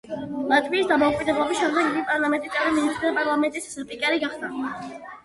[0.51, 4.51] ლატვიის დამოუკიდებლობის შემდეგ იგი პარლამენტის წევრი, მინისტრი და პარლამენტის სპიკერი გახდა.